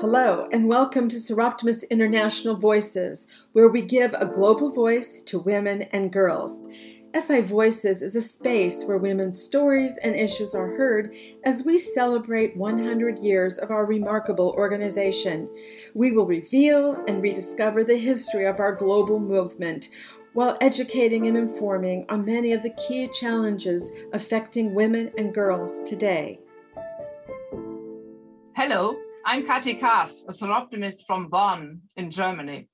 [0.00, 5.82] Hello, and welcome to Soroptimist International Voices, where we give a global voice to women
[5.90, 6.60] and girls.
[7.16, 12.56] SI Voices is a space where women's stories and issues are heard as we celebrate
[12.56, 15.48] 100 years of our remarkable organization.
[15.96, 19.88] We will reveal and rediscover the history of our global movement
[20.32, 26.38] while educating and informing on many of the key challenges affecting women and girls today.
[28.54, 32.68] Hello, I'm Kati Kaff, a soroptimist from Bonn in Germany.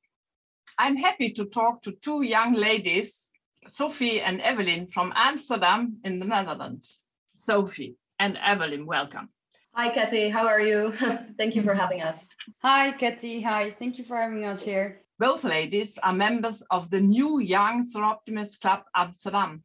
[0.78, 3.30] I'm happy to talk to two young ladies,
[3.66, 7.00] Sophie and Evelyn from Amsterdam in the Netherlands.
[7.34, 9.30] Sophie and Evelyn, welcome.
[9.72, 10.28] Hi, Kathy.
[10.28, 10.94] How are you?
[11.38, 12.28] Thank you for having us.
[12.62, 13.40] Hi, Kathy.
[13.42, 13.74] Hi.
[13.78, 15.00] Thank you for having us here.
[15.18, 19.64] Both ladies are members of the new Young Soroptimist Club Amsterdam,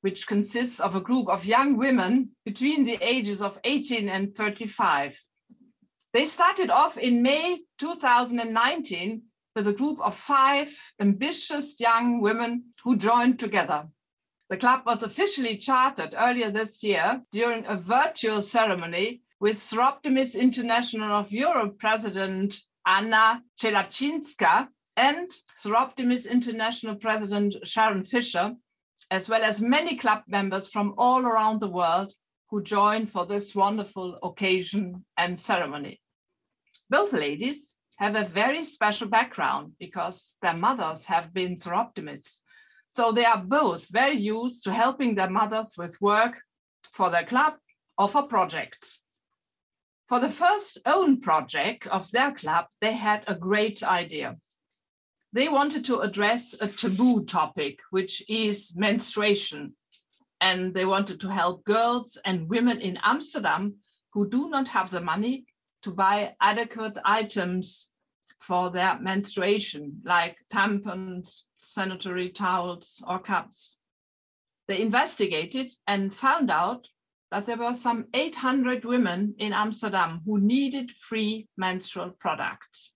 [0.00, 5.22] which consists of a group of young women between the ages of 18 and 35
[6.14, 9.22] they started off in May 2019
[9.56, 13.88] with a group of five ambitious young women who joined together.
[14.48, 21.12] The club was officially chartered earlier this year during a virtual ceremony with Soroptimist International
[21.12, 25.28] of Europe President Anna Wszelaczyńska and
[25.60, 28.54] Soroptimist International President Sharon Fisher,
[29.10, 32.14] as well as many club members from all around the world
[32.50, 36.00] who joined for this wonderful occasion and ceremony.
[36.94, 42.38] Both ladies have a very special background because their mothers have been soroptimists.
[42.86, 46.40] So they are both very used to helping their mothers with work
[46.92, 47.54] for their club
[47.98, 49.00] or for projects.
[50.08, 54.36] For the first own project of their club, they had a great idea.
[55.32, 59.74] They wanted to address a taboo topic, which is menstruation.
[60.40, 63.78] And they wanted to help girls and women in Amsterdam
[64.12, 65.46] who do not have the money
[65.84, 67.90] to buy adequate items
[68.40, 73.76] for their menstruation, like tampons, sanitary towels, or cups.
[74.66, 76.88] They investigated and found out
[77.30, 82.92] that there were some 800 women in Amsterdam who needed free menstrual products.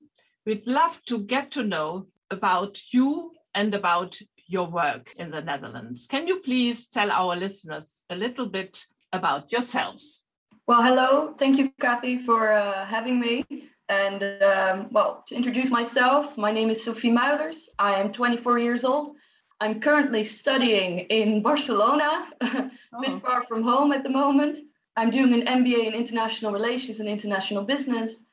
[0.47, 6.07] We'd love to get to know about you and about your work in the Netherlands.
[6.07, 10.25] Can you please tell our listeners a little bit about yourselves?
[10.69, 11.35] Well, hello.
[11.39, 13.43] Thank you, Kathy, for uh, having me.
[13.89, 17.71] And um, well, to introduce myself, my name is Sophie Muilers.
[17.79, 19.17] I am 24 years old.
[19.63, 23.01] I'm currently studying in Barcelona, a oh.
[23.01, 24.59] bit far from home at the moment.
[24.95, 28.27] I'm doing an MBA in International Relations and International Business.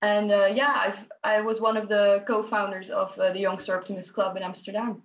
[0.00, 4.14] And uh, yeah, I've, I was one of the co-founders of uh, the Young Soroptimist
[4.14, 5.02] Club in Amsterdam.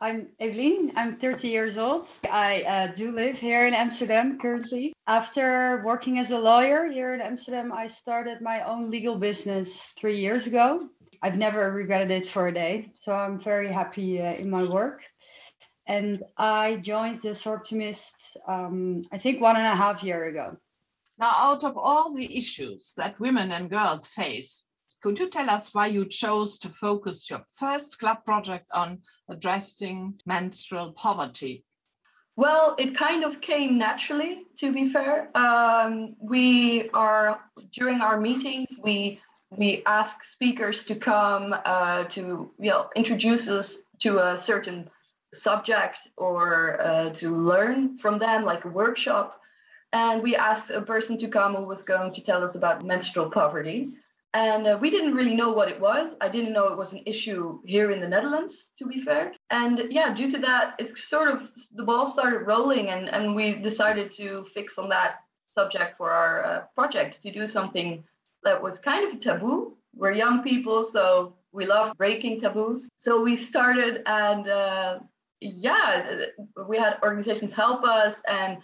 [0.00, 0.90] I'm Evelien.
[0.96, 2.08] I'm 30 years old.
[2.30, 4.92] I uh, do live here in Amsterdam currently.
[5.06, 10.18] After working as a lawyer here in Amsterdam, I started my own legal business three
[10.20, 10.88] years ago.
[11.22, 12.92] I've never regretted it for a day.
[13.00, 15.00] So I'm very happy uh, in my work.
[15.86, 20.56] And I joined the Soroptimist, um, I think, one and a half year ago.
[21.18, 24.64] Now, out of all the issues that women and girls face,
[25.04, 30.14] could you tell us why you chose to focus your first club project on addressing
[30.24, 31.62] menstrual poverty?
[32.36, 35.28] Well, it kind of came naturally, to be fair.
[35.36, 37.38] Um, we are,
[37.74, 39.20] during our meetings, we
[39.50, 44.88] we ask speakers to come uh, to you know, introduce us to a certain
[45.34, 49.38] subject or uh, to learn from them, like a workshop.
[49.92, 53.30] And we asked a person to come who was going to tell us about menstrual
[53.30, 53.92] poverty
[54.34, 56.16] and uh, we didn't really know what it was.
[56.20, 59.32] I didn't know it was an issue here in the Netherlands, to be fair.
[59.50, 63.54] And yeah, due to that, it's sort of the ball started rolling, and, and we
[63.54, 65.20] decided to fix on that
[65.54, 68.02] subject for our uh, project to do something
[68.42, 69.76] that was kind of taboo.
[69.94, 72.88] We're young people, so we love breaking taboos.
[72.96, 74.98] So we started, and uh,
[75.40, 76.24] yeah,
[76.66, 78.58] we had organizations help us, and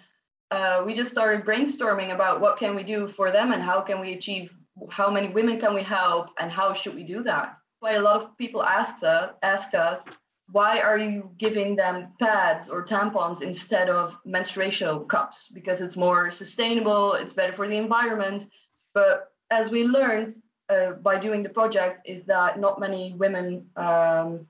[0.51, 4.01] uh, we just started brainstorming about what can we do for them and how can
[4.01, 4.53] we achieve
[4.91, 7.57] how many women can we help and how should we do that?
[7.81, 10.04] Why a lot of people ask us, ask us,
[10.53, 15.49] why are you giving them pads or tampons instead of menstruation cups?
[15.54, 18.49] Because it's more sustainable, it's better for the environment.
[18.93, 20.34] But as we learned
[20.69, 24.47] uh, by doing the project, is that not many women um,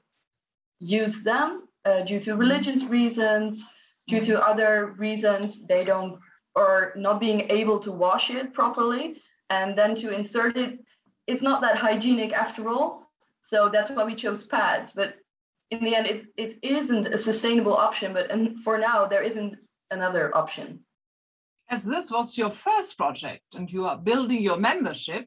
[0.79, 3.69] use them uh, due to religious reasons,
[4.09, 5.67] due to other reasons.
[5.67, 6.19] They don't
[6.57, 9.21] or not being able to wash it properly
[9.51, 10.79] and then to insert it
[11.27, 13.11] it's not that hygienic after all
[13.43, 15.15] so that's why we chose pads but
[15.71, 19.57] in the end it's, it isn't a sustainable option but and for now there isn't
[19.91, 20.81] another option
[21.69, 25.27] as this was your first project and you are building your membership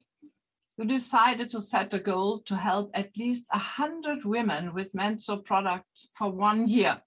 [0.77, 6.07] you decided to set a goal to help at least 100 women with menstrual products
[6.13, 6.99] for one year.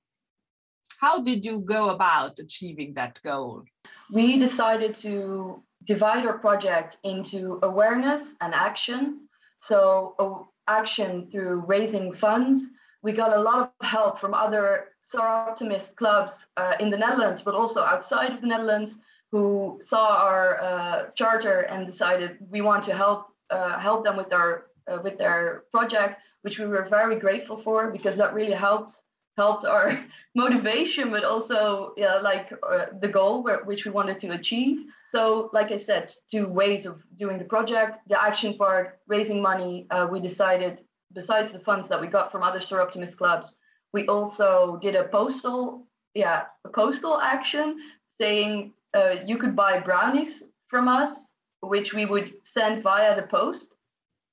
[1.01, 3.65] How did you go about achieving that goal?
[4.13, 9.29] We decided to divide our project into awareness and action.
[9.61, 12.71] So, uh, action through raising funds.
[13.03, 17.55] We got a lot of help from other Soroptimist clubs uh, in the Netherlands, but
[17.55, 18.99] also outside of the Netherlands,
[19.31, 24.29] who saw our uh, charter and decided we want to help uh, help them with
[24.29, 29.01] their uh, with their project, which we were very grateful for because that really helped
[29.37, 29.99] helped our
[30.35, 34.87] motivation, but also yeah, like uh, the goal where, which we wanted to achieve.
[35.15, 38.09] So, like I said, two ways of doing the project.
[38.09, 39.87] The action part, raising money.
[39.91, 43.57] Uh, we decided, besides the funds that we got from other Soroptimist clubs,
[43.93, 47.79] we also did a postal, yeah, a postal action
[48.19, 53.77] saying uh, you could buy brownies from us, which we would send via the post.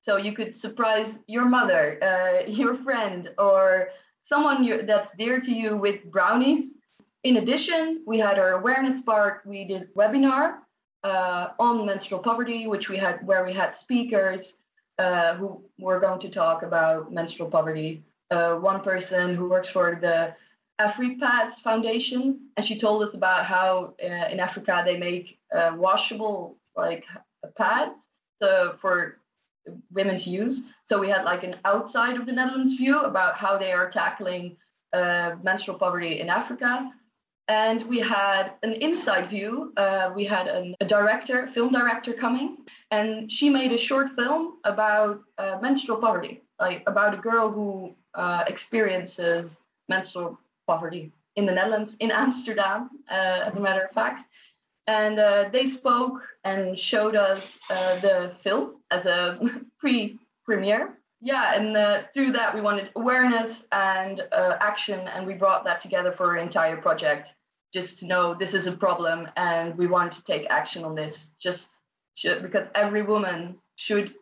[0.01, 3.89] So you could surprise your mother, uh, your friend, or
[4.23, 6.77] someone that's dear to you with brownies.
[7.23, 9.41] In addition, we had our awareness part.
[9.45, 10.59] We did webinar
[11.03, 14.55] uh, on menstrual poverty, which we had where we had speakers
[14.99, 18.03] uh, who were going to talk about menstrual poverty.
[18.31, 20.33] Uh, one person who works for the
[20.79, 26.57] AfriPads Foundation, and she told us about how uh, in Africa they make uh, washable
[26.75, 27.03] like
[27.55, 28.09] pads
[28.41, 29.19] so for
[29.91, 30.63] women to use.
[30.83, 34.57] So we had like an outside of the Netherlands view about how they are tackling
[34.93, 36.91] uh, menstrual poverty in Africa.
[37.49, 39.73] And we had an inside view.
[39.75, 42.57] Uh, we had an, a director, film director coming,
[42.91, 47.93] and she made a short film about uh, menstrual poverty, like about a girl who
[48.13, 54.25] uh, experiences menstrual poverty in the Netherlands, in Amsterdam, uh, as a matter of fact.
[54.87, 59.39] And uh, they spoke and showed us uh, the film as a
[59.79, 60.97] pre premiere.
[61.21, 65.79] Yeah, and uh, through that, we wanted awareness and uh, action, and we brought that
[65.79, 67.33] together for our entire project.
[67.73, 71.31] Just to know this is a problem, and we want to take action on this.
[71.41, 71.69] Just
[72.21, 74.13] because every woman should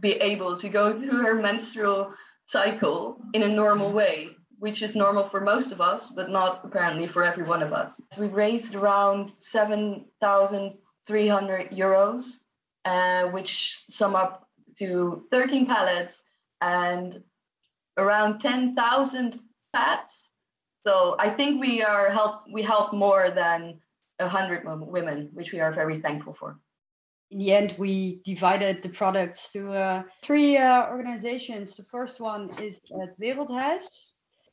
[0.00, 2.12] be able to go through her menstrual
[2.46, 7.06] cycle in a normal way which is normal for most of us, but not apparently
[7.06, 7.98] for every one of us.
[8.18, 12.24] We raised around 7,300 euros,
[12.84, 16.22] uh, which sum up to 13 pallets
[16.60, 17.22] and
[17.96, 19.40] around 10,000
[19.72, 20.32] pads.
[20.86, 23.80] So I think we are help we help more than
[24.18, 26.58] 100 women, which we are very thankful for
[27.30, 31.76] in the end, we divided the products to uh, three uh, organizations.
[31.76, 33.86] The first one is Het Wereldhuis,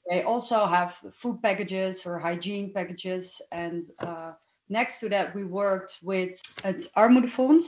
[0.09, 3.41] they also have food packages or hygiene packages.
[3.51, 4.33] And uh,
[4.69, 7.65] next to that, we worked with Het Armoedefonds.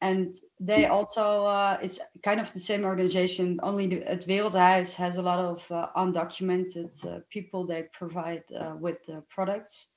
[0.00, 5.16] And they also, uh, it's kind of the same organization, only the, Het Wereldhuis has
[5.16, 9.88] a lot of uh, undocumented uh, people they provide uh, with the products.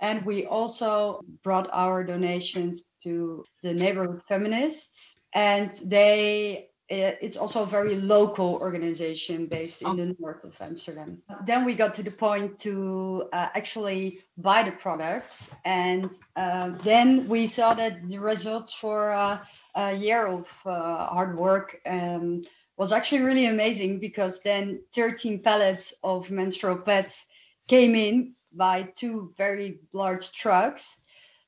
[0.00, 5.16] And we also brought our donations to the neighborhood feminists.
[5.34, 9.94] And they it's also a very local organization based in oh.
[9.94, 11.22] the north of Amsterdam.
[11.46, 17.28] Then we got to the point to uh, actually buy the products, and uh, then
[17.28, 19.38] we saw that the results for uh,
[19.76, 22.42] a year of uh, hard work um,
[22.76, 27.26] was actually really amazing because then 13 pallets of menstrual pads
[27.68, 30.96] came in by two very large trucks.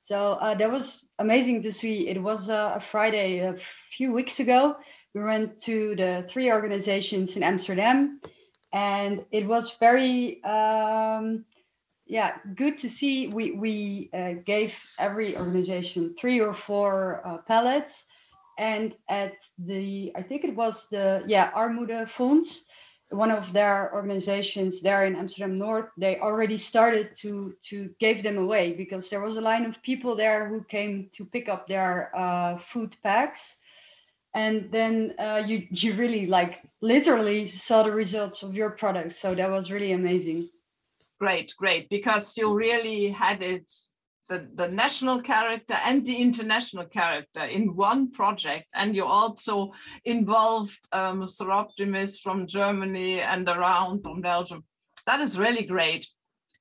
[0.03, 2.09] So uh, that was amazing to see.
[2.09, 3.57] It was uh, a Friday a
[3.97, 4.77] few weeks ago
[5.15, 8.21] we went to the three organizations in Amsterdam,
[8.73, 11.45] and it was very um,
[12.07, 13.29] yeah good to see.
[13.29, 18.05] We we uh, gave every organization three or four uh, pallets,
[18.59, 22.63] and at the I think it was the yeah Armoedefonds,
[23.11, 28.39] one of their organizations there in Amsterdam North, they already started to to give them
[28.39, 32.11] away because there was a line of people there who came to pick up their
[32.17, 33.59] uh, food packs
[34.35, 39.13] and then uh, you you really like literally saw the results of your product.
[39.15, 40.49] So that was really amazing.
[41.21, 41.89] Great great.
[41.89, 43.71] Because you really had it
[44.29, 48.67] the, the national character and the international character in one project.
[48.75, 49.73] And you also
[50.05, 54.65] involved um, Soroptimist from Germany and around from Belgium.
[55.07, 56.07] That is really great.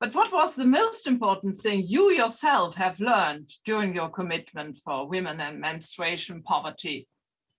[0.01, 5.07] But what was the most important thing you yourself have learned during your commitment for
[5.07, 7.07] women and menstruation poverty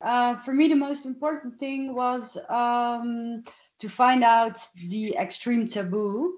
[0.03, 3.45] uh, for me, the most important thing was um,
[3.79, 6.35] to find out the extreme taboo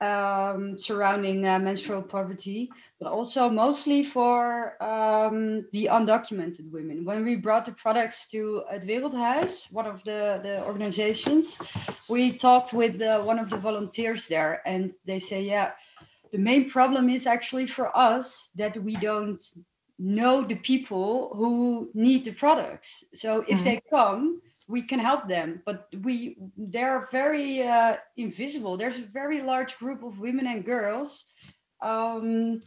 [0.00, 2.70] um, surrounding uh, menstrual poverty,
[3.00, 7.04] but also mostly for um, the undocumented women.
[7.04, 11.58] When we brought the products to Het Wereldhuis, one of the, the organizations,
[12.08, 15.72] we talked with uh, one of the volunteers there, and they say, yeah,
[16.32, 19.42] the main problem is actually for us that we don't
[19.98, 23.04] know the people who need the products.
[23.14, 23.64] So if mm-hmm.
[23.64, 29.42] they come, we can help them but we they're very uh, invisible there's a very
[29.42, 31.24] large group of women and girls
[31.82, 32.62] um,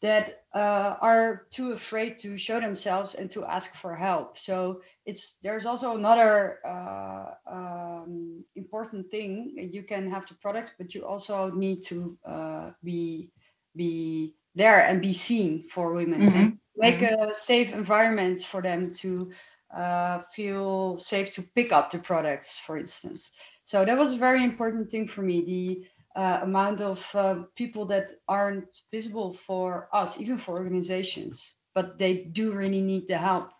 [0.00, 5.38] that uh, are too afraid to show themselves and to ask for help so it's
[5.42, 11.50] there's also another uh, um, important thing you can have the product but you also
[11.50, 13.30] need to uh, be
[13.76, 16.38] be there and be seen for women mm-hmm.
[16.38, 17.30] and make mm-hmm.
[17.30, 19.30] a safe environment for them to
[19.74, 23.30] uh, feel safe to pick up the products, for instance.
[23.64, 25.44] So that was a very important thing for me.
[25.44, 31.98] The uh, amount of uh, people that aren't visible for us, even for organizations, but
[31.98, 33.50] they do really need the help.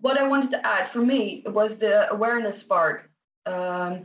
[0.00, 3.10] What I wanted to add for me was the awareness part.
[3.44, 4.04] Um,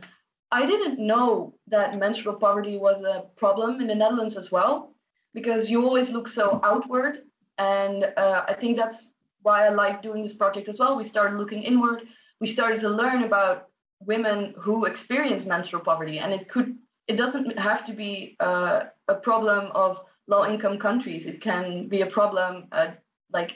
[0.50, 4.95] I didn't know that menstrual poverty was a problem in the Netherlands as well,
[5.36, 7.14] because you always look so outward.
[7.58, 9.12] And uh, I think that's
[9.42, 10.96] why I like doing this project as well.
[10.96, 12.00] We started looking inward.
[12.40, 13.68] We started to learn about
[14.00, 16.76] women who experience menstrual poverty, and it could
[17.06, 21.26] it doesn't have to be uh, a problem of low income countries.
[21.26, 22.92] It can be a problem uh,
[23.30, 23.52] like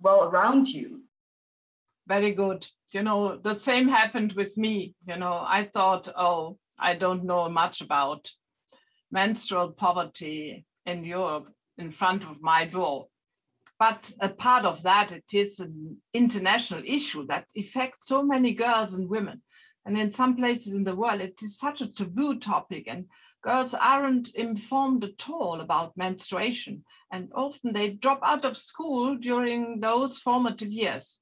[0.00, 1.02] well around you.
[2.06, 2.66] Very good.
[2.92, 4.94] You know, the same happened with me.
[5.06, 8.30] You know, I thought, oh, I don't know much about
[9.10, 13.06] menstrual poverty in Europe in front of my door.
[13.78, 18.92] But a part of that, it is an international issue that affects so many girls
[18.92, 19.42] and women.
[19.86, 23.06] And in some places in the world, it is such a taboo topic, and
[23.42, 26.84] girls aren't informed at all about menstruation.
[27.10, 31.18] And often they drop out of school during those formative years.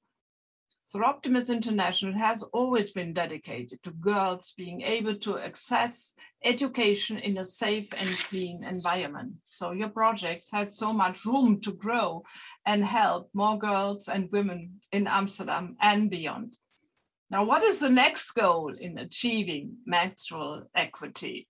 [0.91, 7.45] Soroptimist International has always been dedicated to girls being able to access education in a
[7.45, 9.33] safe and clean environment.
[9.45, 12.23] So your project has so much room to grow
[12.65, 16.55] and help more girls and women in Amsterdam and beyond.
[17.29, 21.47] Now, what is the next goal in achieving menstrual equity?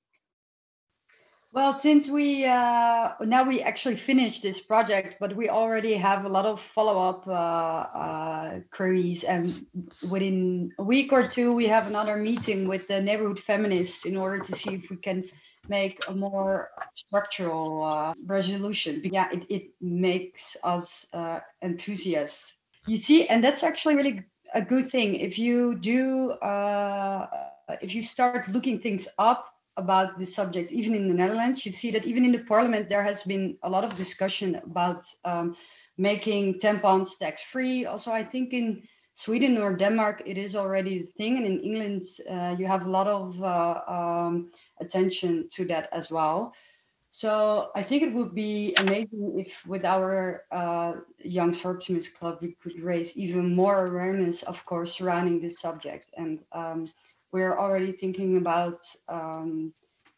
[1.52, 6.30] Well, since we uh, now we actually finished this project, but we already have a
[6.30, 9.66] lot of follow-up uh, uh, queries, and
[10.08, 14.38] within a week or two, we have another meeting with the neighborhood feminists in order
[14.44, 15.24] to see if we can
[15.68, 19.02] make a more structural uh, resolution.
[19.02, 22.54] But yeah, it, it makes us uh, enthusiasts.
[22.86, 25.16] You see, and that's actually really a good thing.
[25.16, 27.28] If you do, uh,
[27.82, 31.66] if you start looking things up about this subject, even in the Netherlands.
[31.66, 35.02] You see that even in the parliament, there has been a lot of discussion about
[35.24, 35.56] um,
[35.98, 37.86] making tampons tax free.
[37.86, 38.84] Also, I think in
[39.16, 41.38] Sweden or Denmark, it is already a thing.
[41.38, 46.12] And in England, uh, you have a lot of uh, um, attention to that as
[46.12, 46.54] well.
[47.12, 47.32] So
[47.76, 52.80] I think it would be amazing if, with our uh, Young Soroptimist Club, we could
[52.80, 56.06] raise even more awareness, of course, surrounding this subject.
[56.16, 56.92] And um,
[57.32, 59.74] we're already thinking about um,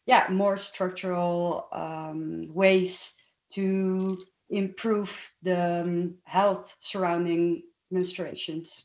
[0.06, 3.12] yeah more structural um, ways
[3.52, 4.18] to
[4.50, 8.82] improve the um, health surrounding menstruations.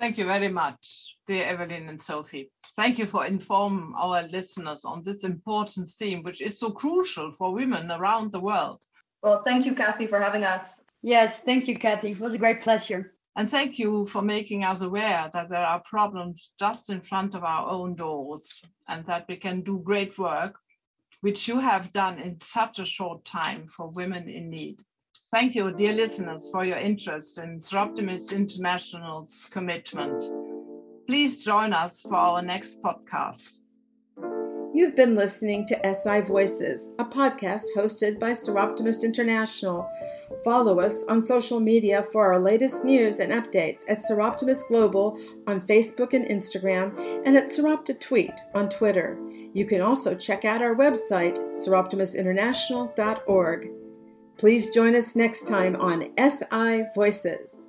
[0.00, 2.50] Thank you very much, dear Evelyn and Sophie.
[2.76, 7.52] Thank you for informing our listeners on this important theme, which is so crucial for
[7.52, 8.80] women around the world.
[9.22, 10.80] Well, thank you, Kathy, for having us.
[11.02, 12.10] Yes, thank you, Kathy.
[12.10, 13.14] It was a great pleasure.
[13.34, 17.44] And thank you for making us aware that there are problems just in front of
[17.44, 20.58] our own doors and that we can do great work,
[21.22, 24.80] which you have done in such a short time for women in need.
[25.30, 30.22] Thank you, dear listeners, for your interest in Soroptimist International's commitment.
[31.06, 33.61] Please join us for our next podcast.
[34.74, 39.86] You've been listening to SI Voices, a podcast hosted by Soroptimist International.
[40.44, 45.60] Follow us on social media for our latest news and updates at Soroptimist Global on
[45.60, 49.18] Facebook and Instagram, and at Soropta Tweet on Twitter.
[49.52, 53.70] You can also check out our website, soroptimistinternational.org.
[54.38, 57.66] Please join us next time on SI Voices.